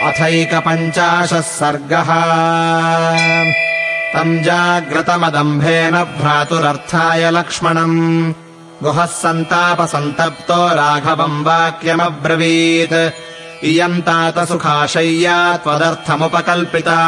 [0.00, 2.06] अथैकपञ्चाशः सर्गः।
[4.12, 8.32] तम् जाग्रतमदम्भेन भ्रातुरर्थाय लक्ष्मणम्।
[8.82, 13.10] गुहः सन्तापसन्तप्तो राघवम् वाक्यमब्रवीत्।
[13.64, 16.98] इयम् तात सुखाशय्या त्वदर्थमुपकल्पिता।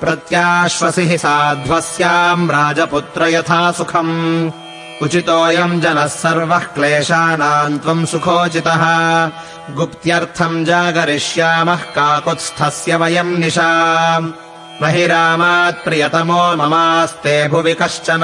[0.00, 4.50] प्रत्याश्वसि हि साध्वस्याम् राजपुत्र यथा सुखम्
[5.02, 8.82] उचितोऽयम् जनः सर्वः क्लेशानाम् त्वम् सुखोचितः।
[9.74, 13.70] गुप्त्यर्थम् जागरिष्यामः काकुत्स्थस्य वयम् निशा।
[14.84, 18.20] हि रामात् प्रियतमो ममास्ते भुवि कश्चन।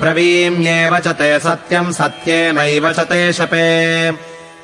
[0.00, 4.08] ब्रवीम्येव च ते सत्यम् सत्येनैव च ते शपे।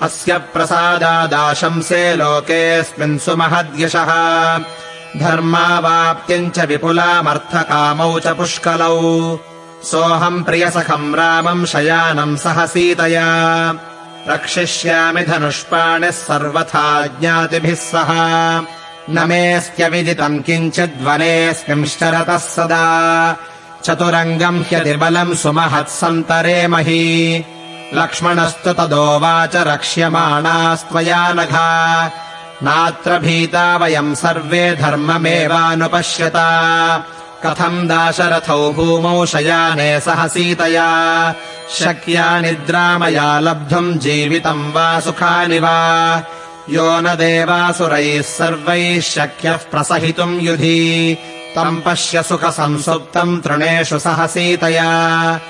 [0.03, 4.11] अस्य प्रसादादाशंसे लोकेऽस्मिन् सुमहद्यशः।
[5.21, 9.01] धर्मावाप्त्यम् च विपुलामर्थकामौ च पुष्कलौ
[9.85, 13.75] सोऽहम् प्रियसखम् रामम् शयानम् सह सीतया।
[14.29, 18.11] रक्षिष्यामि धनुष्पाणिः सर्वथा ज्ञातिभिः सह।
[19.11, 23.37] न मेऽस्त्यविदितम् किञ्चिद्वनेऽस्मिंश्चरतः सदा।
[23.85, 27.45] चतुरङ्गम् ह्यतिबलम् सुमहत्सन्तरेमहि
[27.95, 32.11] लक्ष्मणस्तु तदोवाच रक्ष्यमाणास्त्वया नघा।
[32.63, 36.49] नात्र भीता वयम् सर्वे धर्ममेवानुपश्यता
[37.47, 41.35] कथम् दाशरथौ भूमौ शयाने सह सीतया।
[41.79, 46.17] शक्या निद्रामया लब्धुम् जीवितम् वा सुखानि वा।
[46.71, 51.19] यो न देवासुरैः सर्वैः शक्यः प्रसहितुम् युधि।
[51.57, 55.41] तम् पश्य सुखसंसुप्तम् तृणेषु सह सीतया।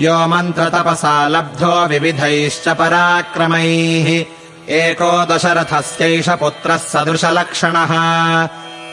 [0.00, 4.24] यो मन्त्रतपसा लब्धो विविधैश्च पराक्रमैः।
[4.68, 7.92] एको दशरथस्यैष पुत्रः सदृशलक्षणः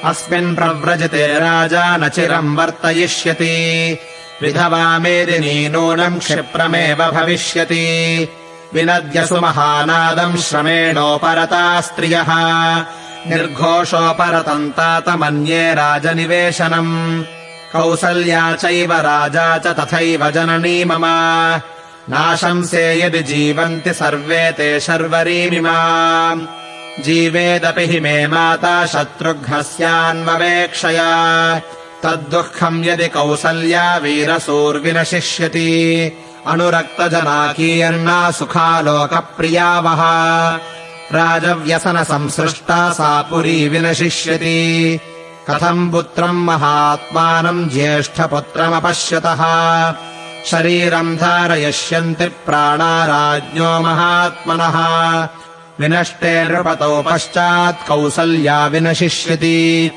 [0.05, 3.97] अस्मिन् प्रव्रजते राजा न चिरम् वर्तयिष्यति।
[4.41, 8.27] विधवा मेदिनी नूनम् क्षिप्रमेव भविष्यति।
[8.73, 12.25] विनद्यसु महानादम् श्रमेणोपरता स्त्रियः।
[13.29, 17.23] निर्घोषोपरतम् तात मन्ये राजनिवेशनम्।
[17.73, 21.05] कौसल्या चैव राजा च तथैव जननी मम।
[22.09, 25.77] नाशंसे यदि जीवन्ति सर्वे ते शर्वरीमिमा
[26.99, 31.61] जीवेदपि हि मे माता शत्रुघ्नस्यान्ववेक्षया।
[32.03, 36.11] तद्दुःखम् यदि कौसल्या वीरसूर्विनशिष्यति।
[36.47, 40.01] अनुरक्तजनाकीर्णा सुखालोकप्रियावः
[41.13, 44.99] राजव्यसनसंसृष्टा सा पुरी विनशिष्यति।
[45.49, 49.41] कथम् पुत्रम् महात्मानम् ज्येष्ठपुत्रमपश्यतः।
[50.45, 55.27] शरीरम् धारयिष्यन्ति प्राणा राज्ञो महात्मनः
[55.79, 59.91] विनष्टे नृपतौ पश्चात् कौसल्या विनशिष्यति।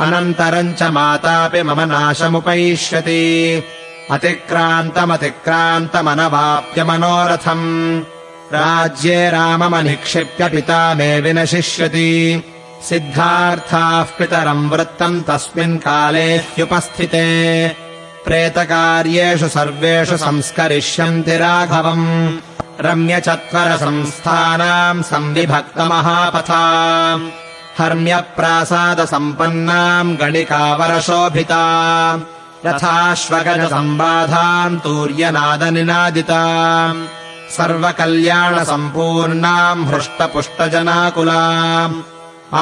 [0.00, 3.62] अनन्तरम् च मातापि मम नाशमुपैष्यति।
[4.10, 8.02] अतिक्रान्तमतिक्रान्तमनवाप्य मनोरथम्।
[8.52, 12.42] राज्ये राममनिक्षिप्य पिता मे विनशिष्यति।
[12.88, 17.76] सिद्धार्थाः पितरम् वृत्तम् तस्मिन् काले ह्युपस्थिते।
[18.24, 22.38] प्रेतकार्येषु सर्वेषु संस्करिष्यन्ति राघवम्
[22.84, 26.64] रम्यचत्वरसंस्थानाम् संविभक्तमहापथा
[27.78, 31.62] हर्म्यप्रासादसम्पन्नाम् गणिकावरशोभिता
[32.66, 36.42] रथाश्वगजसम्बाधाम् तूर्यनादनिनादिता
[37.56, 41.96] सर्वकल्याणसम्पूर्णाम् हृष्टपुष्टजनाकुलाम्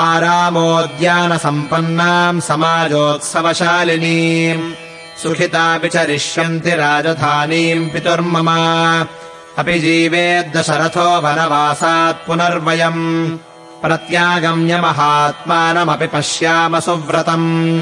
[0.03, 4.65] आरामोद्यानसम्पन्नाम् समाजोत्सवशालिनीम्
[5.23, 8.49] सुखितापि चरिष्यन्ति राजधानीम् पितुर्मम
[9.59, 13.39] अपि जीवेद्दशरथो वनवासात् पुनर्वयम्।
[13.83, 17.81] प्रत्यागम्य महात्मानमपि पश्याम सुव्रतम्।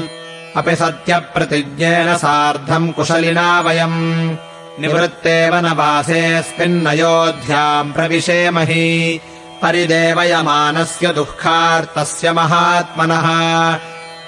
[0.57, 4.35] अपि सत्यप्रतिज्ञेन सार्धम् कुशलिना वयम्।
[4.81, 9.19] निवृत्ते वनवासेऽस्मिन्नयोध्याम् प्रविशेमहि।
[9.61, 13.79] परिदेवयमानस्य दुःखार्तस्य महात्मनः।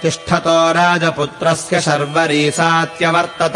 [0.02, 3.54] तिष्ठतो राजपुत्रस्य शर्वरीसात्यवर्तत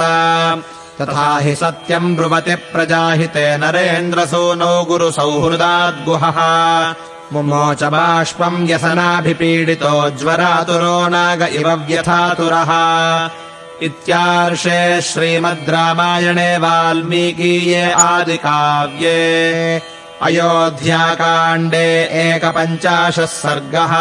[1.01, 6.39] तथा हि सत्यम् ब्रुवति प्रजाहिते नरेन्द्रसूनौ गुरुसौहृदाद्गुहः।
[7.33, 12.71] मुमोच बाष्पम् व्यसनाभिपीडितो ज्वरातुरो नाग इव व्यथातुरः।
[13.81, 19.19] इत्यार्षे श्रीमद् रामायणे वाल्मीकीये आदिकाव्ये।
[20.21, 23.93] अयोध्याकाण्डे एकपञ्चाशः सर्गः